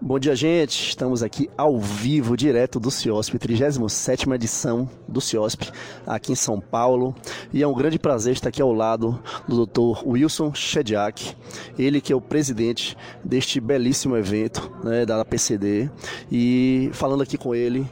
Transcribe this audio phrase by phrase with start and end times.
[0.00, 0.90] Bom dia, gente.
[0.90, 5.72] Estamos aqui ao vivo, direto do CIOSP, 37 edição do CIOSP,
[6.06, 7.16] aqui em São Paulo.
[7.52, 10.06] E é um grande prazer estar aqui ao lado do Dr.
[10.06, 11.34] Wilson Shediak,
[11.76, 15.90] ele que é o presidente deste belíssimo evento né, da PCD.
[16.30, 17.84] E falando aqui com ele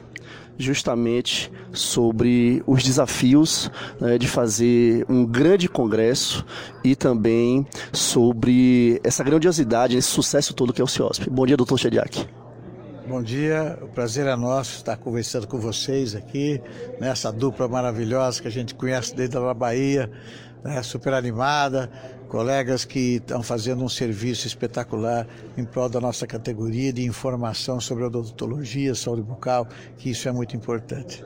[0.57, 6.45] justamente sobre os desafios né, de fazer um grande congresso
[6.83, 11.29] e também sobre essa grandiosidade, esse sucesso todo que é o CIOSP.
[11.29, 12.27] Bom dia, doutor Chediak.
[13.07, 16.61] Bom dia, o prazer é nosso estar conversando com vocês aqui,
[16.99, 20.11] nessa dupla maravilhosa que a gente conhece desde a Bahia,
[20.61, 21.89] né, super animada,
[22.27, 25.27] colegas que estão fazendo um serviço espetacular
[25.57, 29.67] em prol da nossa categoria de informação sobre odontologia, saúde bucal,
[29.97, 31.23] que isso é muito importante.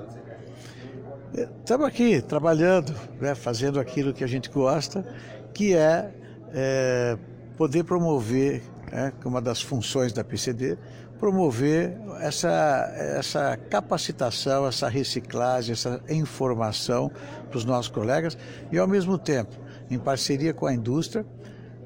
[1.33, 5.05] Estamos aqui trabalhando, né, fazendo aquilo que a gente gosta,
[5.53, 6.11] que é,
[6.53, 7.17] é
[7.57, 10.77] poder promover, né, é uma das funções da PCD,
[11.19, 17.11] promover essa, essa capacitação, essa reciclagem, essa informação
[17.47, 18.37] para os nossos colegas
[18.71, 19.55] e, ao mesmo tempo,
[19.91, 21.25] em parceria com a indústria,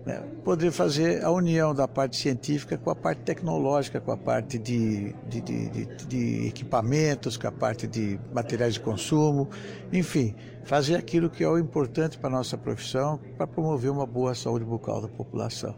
[0.05, 4.59] né, poder fazer a união da parte científica com a parte tecnológica, com a parte
[4.59, 9.49] de, de, de, de, equipamentos, com a parte de materiais de consumo,
[9.91, 14.35] enfim, fazer aquilo que é o importante para a nossa profissão, para promover uma boa
[14.35, 15.75] saúde bucal da população.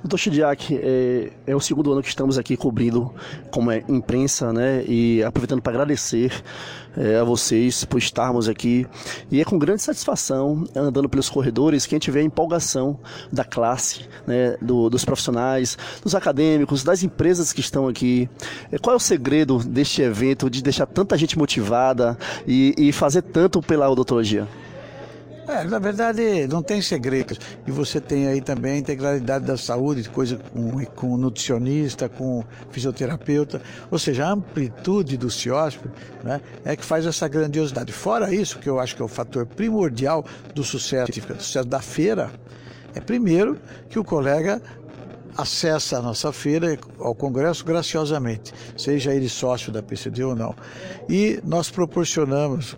[0.00, 3.12] Doutor Chidiak, é, é, o segundo ano que estamos aqui cobrindo
[3.50, 4.84] como é, imprensa, né?
[4.86, 6.32] E aproveitando para agradecer
[6.96, 8.86] é, a vocês por estarmos aqui.
[9.30, 12.98] E é com grande satisfação, andando pelos corredores, que a gente vê a empolgação
[13.32, 14.56] da classe, né?
[14.62, 18.30] Do, dos profissionais, dos acadêmicos, das empresas que estão aqui.
[18.70, 22.16] É, qual é o segredo deste evento de deixar tanta gente motivada
[22.46, 24.27] e, e fazer tanto pela odontologia?
[25.48, 27.38] É, na verdade, não tem segredos.
[27.66, 33.62] E você tem aí também a integralidade da saúde, coisa com, com nutricionista, com fisioterapeuta.
[33.90, 35.88] Ou seja, a amplitude do CIOSP
[36.22, 37.92] né, é que faz essa grandiosidade.
[37.92, 40.22] Fora isso, que eu acho que é o fator primordial
[40.54, 42.30] do sucesso, do sucesso da feira,
[42.94, 44.60] é primeiro que o colega
[45.34, 50.54] acessa a nossa feira ao Congresso graciosamente, seja ele sócio da PCD ou não.
[51.08, 52.76] E nós proporcionamos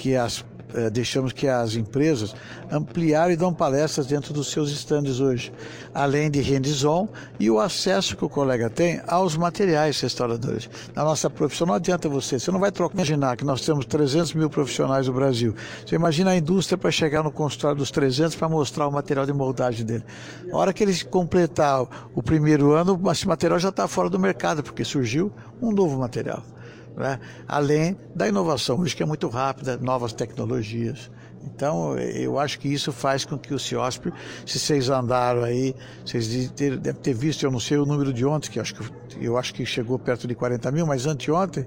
[0.00, 0.44] que as
[0.92, 2.34] deixamos que as empresas
[2.70, 5.52] ampliarem e dão palestras dentro dos seus estandes hoje,
[5.94, 7.08] além de hands-on
[7.38, 10.68] e o acesso que o colega tem aos materiais restauradores.
[10.94, 12.94] Na nossa profissão não adianta você, você não vai trocar.
[12.94, 15.54] Imaginar que nós temos 300 mil profissionais no Brasil.
[15.84, 19.32] Você imagina a indústria para chegar no consultório dos 300 para mostrar o material de
[19.32, 20.04] moldagem dele.
[20.52, 24.62] A hora que eles completar o primeiro ano, esse material já está fora do mercado,
[24.62, 26.42] porque surgiu um novo material
[26.96, 27.18] né?
[27.46, 31.10] além da inovação hoje que é muito rápida, novas tecnologias.
[31.42, 34.12] Então, eu acho que isso faz com que o CIOSP,
[34.44, 35.74] se vocês andaram aí,
[36.04, 38.84] vocês devem ter visto, eu não sei o número de ontem, que eu acho que,
[39.20, 41.66] eu acho que chegou perto de 40 mil, mas anteontem,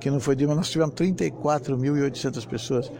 [0.00, 2.90] que não foi de, nós tivemos 34.800 pessoas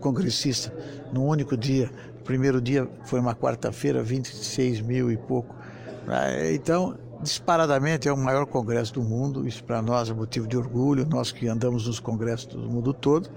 [0.00, 0.72] congressistas
[1.12, 1.90] num único dia.
[2.20, 5.54] O primeiro dia foi uma quarta-feira, 26 mil e pouco.
[6.06, 6.54] Né?
[6.54, 11.06] Então, disparadamente é o maior congresso do mundo, isso para nós é motivo de orgulho,
[11.06, 13.28] nós que andamos nos congressos do mundo todo.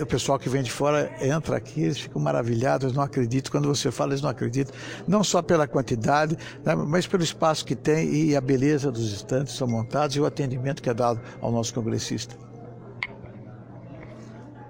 [0.00, 3.68] O pessoal que vem de fora entra aqui, eles ficam maravilhados, eles não acreditam, quando
[3.68, 4.74] você fala, eles não acreditam,
[5.06, 9.54] não só pela quantidade, né, mas pelo espaço que tem e a beleza dos estantes
[9.54, 12.36] são montados e o atendimento que é dado ao nosso congressista.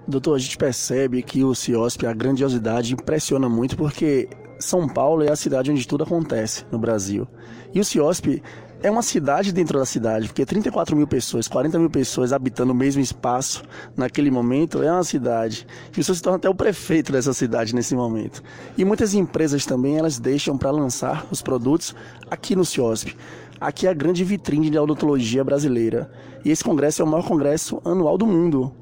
[0.07, 4.27] Doutor, a gente percebe que o CIOSP, a grandiosidade impressiona muito porque
[4.59, 7.27] são Paulo é a cidade onde tudo acontece no Brasil.
[7.73, 8.43] E o CIOSP
[8.81, 12.75] é uma cidade dentro da cidade, porque 34 mil pessoas, 40 mil pessoas habitando o
[12.75, 13.63] mesmo espaço
[13.95, 15.67] naquele momento é uma cidade.
[15.97, 18.41] E você se torna até o prefeito dessa cidade nesse momento.
[18.77, 21.95] E muitas empresas também elas deixam para lançar os produtos
[22.29, 23.15] aqui no CIOSP.
[23.59, 26.09] Aqui é a grande vitrine da odontologia brasileira.
[26.45, 28.73] E esse congresso é o maior congresso anual do mundo.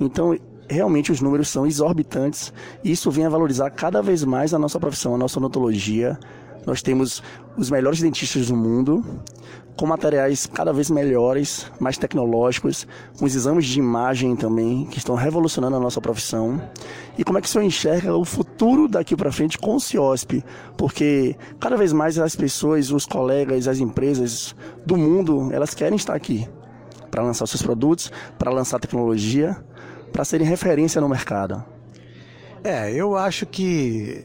[0.00, 0.36] Então,
[0.68, 2.52] realmente os números são exorbitantes
[2.82, 6.18] e isso vem a valorizar cada vez mais a nossa profissão, a nossa odontologia.
[6.66, 7.22] Nós temos
[7.56, 9.04] os melhores dentistas do mundo,
[9.76, 12.86] com materiais cada vez melhores, mais tecnológicos,
[13.18, 16.60] com os exames de imagem também, que estão revolucionando a nossa profissão.
[17.18, 20.44] E como é que o senhor enxerga o futuro daqui para frente com o CIOSP?
[20.76, 24.54] Porque cada vez mais as pessoas, os colegas, as empresas
[24.86, 26.48] do mundo, elas querem estar aqui
[27.10, 29.56] para lançar seus produtos, para lançar tecnologia,
[30.14, 31.64] para serem referência no mercado?
[32.62, 34.24] É, eu acho que,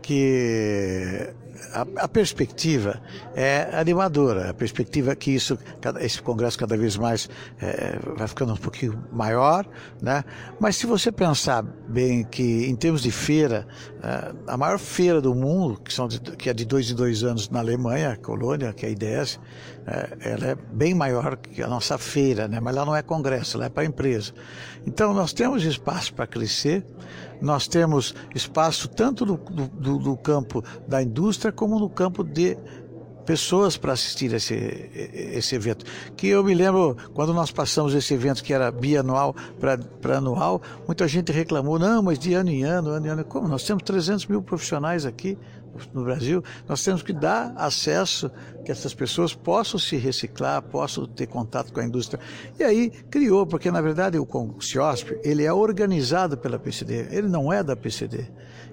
[0.00, 1.34] que
[1.74, 2.98] a, a, perspectiva
[3.36, 4.48] é animadora.
[4.48, 5.58] A perspectiva é que isso,
[6.00, 7.28] esse congresso cada vez mais
[7.60, 9.66] é, vai ficando um pouquinho maior,
[10.00, 10.24] né?
[10.58, 13.68] Mas se você pensar bem que em termos de feira,
[14.02, 17.22] é, a maior feira do mundo, que, são de, que é de dois em dois
[17.22, 19.38] anos na Alemanha, a Colônia, que é a IDS,
[20.20, 22.60] ela é bem maior que a nossa feira, né?
[22.60, 24.32] Mas ela não é congresso, ela é para empresa.
[24.86, 26.84] Então nós temos espaço para crescer,
[27.40, 32.56] nós temos espaço tanto no, do, do campo da indústria como no campo de
[33.28, 34.54] pessoas para assistir esse,
[34.94, 35.84] esse evento.
[36.16, 41.06] Que eu me lembro, quando nós passamos esse evento que era bianual para anual, muita
[41.06, 43.24] gente reclamou, não, mas de ano em ano, ano em ano.
[43.26, 43.46] Como?
[43.46, 45.36] Nós temos 300 mil profissionais aqui,
[45.92, 48.30] no Brasil, nós temos que dar acesso
[48.64, 52.20] que essas pessoas possam se reciclar, possam ter contato com a indústria.
[52.58, 54.26] E aí criou, porque na verdade o
[54.60, 58.28] CIOSP, ele é organizado pela PCD, ele não é da PCD.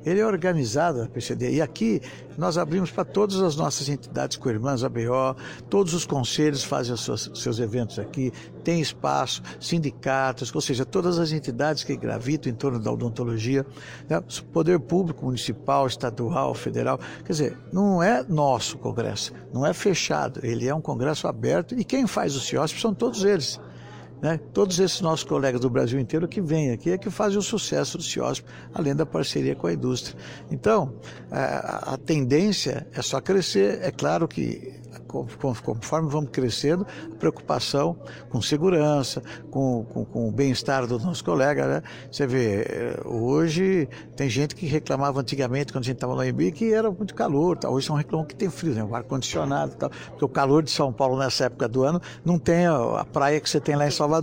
[0.05, 1.55] Ele é organizado da PCD.
[1.55, 1.99] E aqui
[2.37, 5.35] nós abrimos para todas as nossas entidades co-irmãs, ABO,
[5.67, 8.31] todos os conselhos fazem seus, seus eventos aqui,
[8.65, 13.63] tem espaço, sindicatos, ou seja, todas as entidades que gravitam em torno da odontologia,
[14.09, 14.21] né?
[14.51, 16.99] poder público, municipal, estadual, federal.
[17.23, 21.83] Quer dizer, não é nosso congresso, não é fechado, ele é um congresso aberto e
[21.83, 23.59] quem faz o CIOSP são todos eles.
[24.21, 24.39] Né?
[24.53, 27.97] Todos esses nossos colegas do Brasil inteiro que vêm aqui é que fazem o sucesso
[27.97, 30.15] do CIOSP, além da parceria com a indústria.
[30.49, 30.93] Então,
[31.31, 33.79] a, tendência é só crescer.
[33.81, 34.85] É claro que
[35.63, 37.95] conforme vamos crescendo, a preocupação
[38.29, 41.67] com segurança, com, com, com o bem-estar do nosso colega.
[41.67, 41.83] Né?
[42.11, 46.51] Você vê, eh, hoje tem gente que reclamava antigamente, quando a gente estava no AMB,
[46.51, 47.57] que era muito calor.
[47.57, 47.69] Tá?
[47.69, 48.83] Hoje são reclamam que tem frio, né?
[48.83, 49.89] o ar-condicionado tal.
[49.89, 53.49] Porque o calor de São Paulo nessa época do ano não tem a praia que
[53.49, 54.14] você tem lá em Salvador.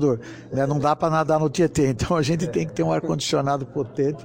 [0.52, 0.66] Né?
[0.66, 1.92] Não dá para nadar no Tietê.
[2.02, 4.24] Então a gente tem que ter um ar-condicionado potente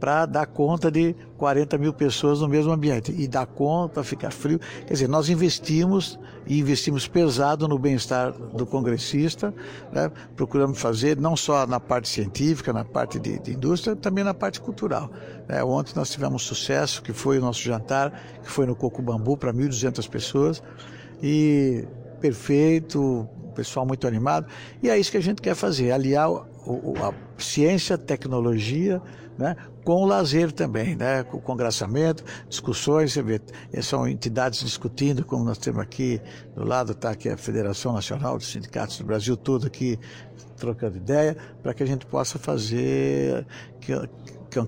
[0.00, 3.14] para dar conta de 40 mil pessoas no mesmo ambiente.
[3.16, 4.58] E dar conta, ficar frio.
[4.86, 9.54] Quer dizer, nós investimos e investimos pesado no bem-estar do congressista,
[9.92, 10.10] né?
[10.34, 14.60] procuramos fazer não só na parte científica, na parte de, de indústria, também na parte
[14.60, 15.10] cultural.
[15.48, 15.62] Né?
[15.62, 18.12] Ontem nós tivemos sucesso, que foi o nosso jantar,
[18.42, 20.62] que foi no Coco Bambu para 1.200 pessoas.
[21.22, 21.86] E
[22.20, 24.46] perfeito, pessoal muito animado.
[24.82, 29.00] E é isso que a gente quer fazer, aliar o, o, a ciência, tecnologia,
[29.38, 33.40] né, com o lazer também, né, com o congraçamento, discussões, você vê,
[33.80, 36.20] são entidades discutindo, como nós temos aqui
[36.54, 39.98] do lado, está aqui a Federação Nacional dos Sindicatos do Brasil todo aqui
[40.56, 43.46] trocando ideia, para que a gente possa fazer
[43.80, 43.92] que,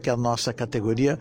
[0.03, 1.19] que a nossa categoria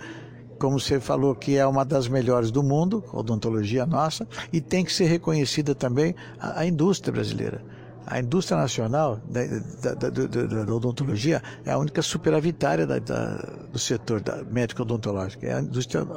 [0.63, 4.93] como você falou, que é uma das melhores do mundo, odontologia nossa, e tem que
[4.93, 7.61] ser reconhecida também a, a indústria brasileira.
[8.07, 9.41] A indústria nacional da,
[9.81, 15.45] da, da, da, odontologia é a única superavitária do setor da médico odontológico.
[15.45, 16.07] É a indústria...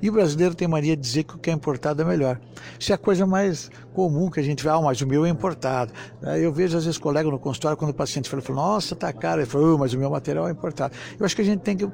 [0.00, 2.40] E o brasileiro tem mania de dizer que o que é importado é melhor.
[2.78, 5.28] Isso é a coisa mais comum que a gente vê, ah, mas o meu é
[5.28, 5.92] importado.
[6.40, 9.46] Eu vejo às vezes colega no consultório, quando o paciente fala, nossa, tá caro, ele
[9.46, 10.94] fala, oh, mas o meu material é importado.
[11.18, 11.86] Eu acho que a gente tem que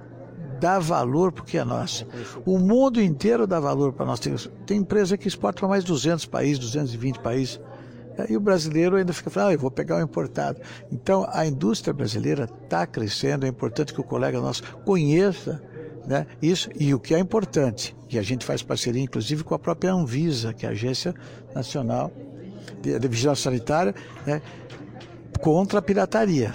[0.62, 2.06] dar valor porque é nosso.
[2.46, 4.20] O mundo inteiro dá valor para nós.
[4.20, 7.60] Tem, tem empresa que exporta para mais de 200 países, 220 países.
[8.28, 10.60] E o brasileiro ainda fica falando, ah, eu vou pegar o importado.
[10.92, 15.60] Então, a indústria brasileira está crescendo, é importante que o colega nosso conheça
[16.06, 16.70] né, isso.
[16.78, 20.52] E o que é importante, e a gente faz parceria, inclusive, com a própria Anvisa,
[20.52, 21.12] que é a Agência
[21.52, 22.12] Nacional
[22.80, 23.94] de, de Vigilância Sanitária,
[24.24, 24.40] né,
[25.40, 26.54] contra a pirataria.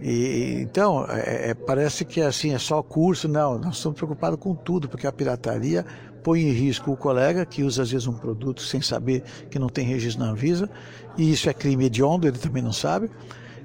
[0.00, 4.54] E, então, é, é, parece que assim, é só curso, não, nós estamos preocupados com
[4.54, 5.84] tudo, porque a pirataria
[6.22, 9.68] põe em risco o colega que usa às vezes um produto sem saber que não
[9.68, 10.68] tem registro na Anvisa,
[11.16, 13.10] e isso é crime hediondo, ele também não sabe,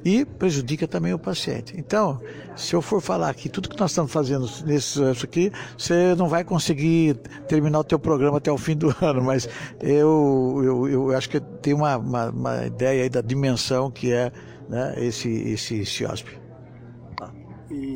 [0.05, 1.73] e prejudica também o paciente.
[1.77, 2.19] Então,
[2.55, 6.27] se eu for falar aqui tudo que nós estamos fazendo nesse anos aqui, você não
[6.27, 7.15] vai conseguir
[7.47, 9.47] terminar o teu programa até o fim do ano, mas
[9.79, 14.31] eu, eu, eu acho que tem uma, uma, uma ideia aí da dimensão que é
[14.69, 16.42] né, esse, esse CIOSP.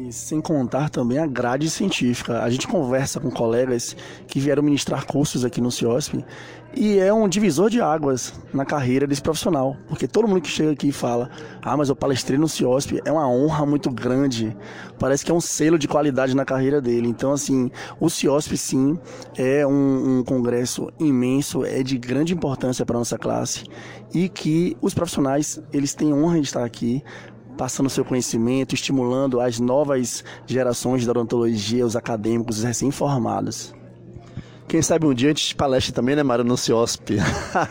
[0.08, 2.42] E sem contar também a grade científica.
[2.42, 3.94] A gente conversa com colegas
[4.26, 6.24] que vieram ministrar cursos aqui no CIOSP
[6.74, 9.76] e é um divisor de águas na carreira desse profissional.
[9.90, 11.30] Porque todo mundo que chega aqui fala:
[11.62, 14.56] Ah, mas eu palestrei no CIOSP, é uma honra muito grande.
[14.98, 17.10] Parece que é um selo de qualidade na carreira dele.
[17.10, 18.98] Então, assim, o CIOSP, sim,
[19.36, 23.66] é um, um congresso imenso, é de grande importância para nossa classe
[24.14, 27.04] e que os profissionais eles têm honra de estar aqui
[27.58, 33.74] passando seu conhecimento, estimulando as novas gerações da odontologia, os acadêmicos, os recém-formados.
[34.68, 37.16] Quem sabe um dia a gente palestre também, né, Mário, no CIOSP.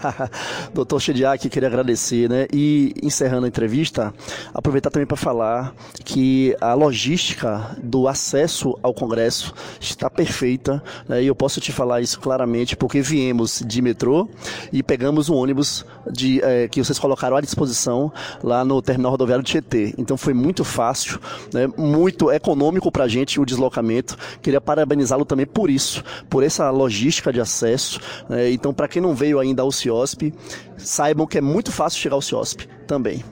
[0.73, 2.47] Doutor Chediak, queria agradecer, né?
[2.51, 4.15] E encerrando a entrevista,
[4.55, 5.75] aproveitar também para falar
[6.07, 11.23] que a logística do acesso ao Congresso está perfeita, né?
[11.23, 14.27] E eu posso te falar isso claramente porque viemos de metrô
[14.73, 18.11] e pegamos um ônibus de, é, que vocês colocaram à disposição
[18.43, 19.95] lá no terminal rodoviário de Tietê.
[19.99, 21.21] Então foi muito fácil,
[21.53, 21.69] né?
[21.77, 24.17] muito econômico para a gente o deslocamento.
[24.41, 26.86] Queria parabenizá-lo também por isso, por essa logística
[27.33, 28.01] de acesso.
[28.29, 28.51] Né?
[28.51, 30.33] Então, para quem não veio ainda ao CIOSP,
[30.77, 33.25] saibam que é muito fácil chegar ao CIOSP também.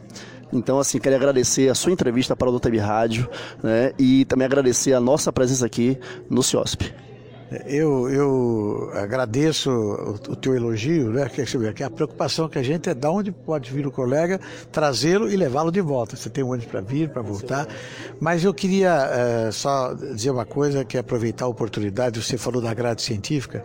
[0.52, 3.28] Então, assim, queria agradecer a sua entrevista para o Doutor Rádio
[3.62, 3.92] né?
[3.98, 5.98] e também agradecer a nossa presença aqui
[6.30, 6.94] no CIOSP.
[7.66, 11.28] Eu, eu agradeço o, o teu elogio, né?
[11.28, 14.40] Que, que a preocupação que a gente é de onde pode vir o colega,
[14.72, 16.16] trazê-lo e levá-lo de volta.
[16.16, 17.68] Você tem um ônibus para vir, para voltar.
[18.20, 22.60] Mas eu queria é, só dizer uma coisa, que é aproveitar a oportunidade, você falou
[22.60, 23.64] da grade científica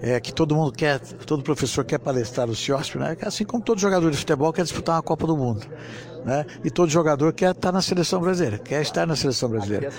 [0.00, 3.16] é, que todo mundo quer, todo professor quer palestrar no CIOSP, né?
[3.22, 5.66] assim como todo jogador de futebol quer disputar uma Copa do Mundo.
[6.24, 6.44] Né?
[6.64, 9.90] E todo jogador quer estar na seleção brasileira, quer estar na seleção brasileira.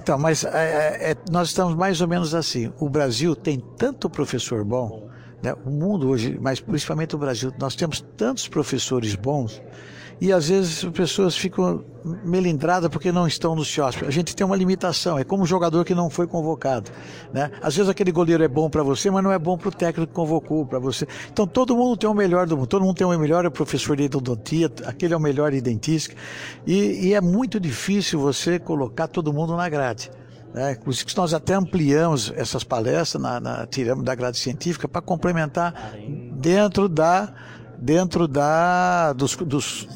[0.00, 2.72] Então, mas é, é, é, nós estamos mais ou menos assim.
[2.78, 5.08] O Brasil tem tanto professor bom,
[5.42, 5.54] né?
[5.64, 9.60] o mundo hoje, mas principalmente o Brasil, nós temos tantos professores bons
[10.20, 11.84] e às vezes as pessoas ficam
[12.24, 14.04] melindradas porque não estão no CIOSP.
[14.04, 16.90] A gente tem uma limitação, é como um jogador que não foi convocado.
[17.32, 17.50] Né?
[17.62, 20.08] Às vezes aquele goleiro é bom para você, mas não é bom para o técnico
[20.10, 21.06] que convocou para você.
[21.30, 23.96] Então todo mundo tem o melhor do mundo, todo mundo tem o melhor é professor
[23.96, 26.14] de endodontia, aquele é o melhor de dentista.
[26.66, 30.10] E, e é muito difícil você colocar todo mundo na grade.
[30.54, 34.88] É, por isso que nós até ampliamos essas palestras, na, na tiramos da grade científica
[34.88, 35.94] para complementar
[36.32, 37.32] dentro da
[37.80, 39.88] dentro da, dos, dos,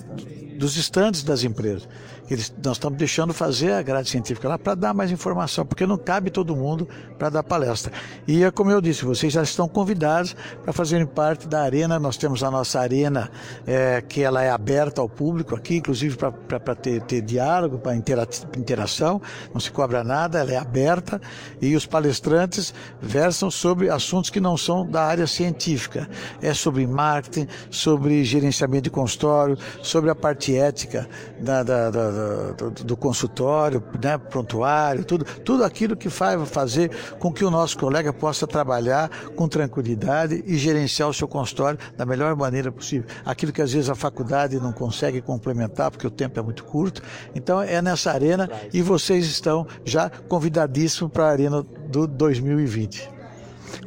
[0.58, 1.88] dos estandes das empresas.
[2.32, 5.98] Eles, nós estamos deixando fazer a grade científica lá para dar mais informação, porque não
[5.98, 7.92] cabe todo mundo para dar palestra.
[8.26, 11.98] E é como eu disse, vocês já estão convidados para fazerem parte da arena.
[11.98, 13.30] Nós temos a nossa arena,
[13.66, 18.26] é, que ela é aberta ao público aqui, inclusive para ter, ter diálogo, para intera
[18.56, 19.20] interação,
[19.52, 21.20] não se cobra nada, ela é aberta
[21.60, 26.08] e os palestrantes versam sobre assuntos que não são da área científica.
[26.40, 31.08] É sobre marketing, sobre gerenciamento de consultório, sobre a parte ética
[31.38, 32.21] da, da, da
[32.56, 37.78] do, do, consultório, né, prontuário, tudo, tudo aquilo que vai fazer com que o nosso
[37.78, 43.06] colega possa trabalhar com tranquilidade e gerenciar o seu consultório da melhor maneira possível.
[43.24, 47.02] Aquilo que às vezes a faculdade não consegue complementar porque o tempo é muito curto.
[47.34, 53.21] Então é nessa arena e vocês estão já convidadíssimos para a arena do 2020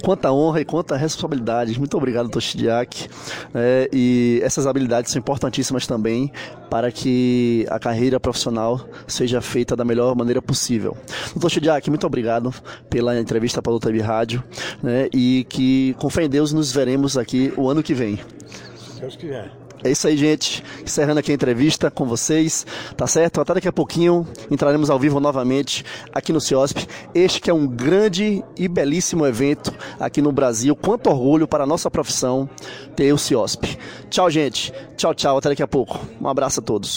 [0.04, 1.78] quanta honra e quanta responsabilidade.
[1.78, 3.08] Muito obrigado, Toshidiak.
[3.54, 6.32] É, e essas habilidades são importantíssimas também
[6.70, 10.98] para que a carreira profissional seja feita da melhor maneira possível.
[11.40, 12.54] Toshidiak, muito obrigado
[12.90, 14.44] pela entrevista para o Web Rádio
[14.82, 18.20] né, e que, com fé em Deus, nos veremos aqui o ano que vem.
[19.00, 19.65] Deus quiser.
[19.86, 20.64] É isso aí, gente.
[20.84, 22.66] Encerrando aqui a entrevista com vocês,
[22.98, 23.40] tá certo?
[23.40, 26.88] Até daqui a pouquinho entraremos ao vivo novamente aqui no CIOSP.
[27.14, 30.76] Este que é um grande e belíssimo evento aqui no Brasil.
[30.76, 32.50] Quanto orgulho para a nossa profissão
[32.96, 33.78] ter o CIOSP.
[34.10, 34.74] Tchau, gente.
[34.98, 35.38] Tchau, tchau.
[35.38, 36.00] Até daqui a pouco.
[36.20, 36.94] Um abraço a todos.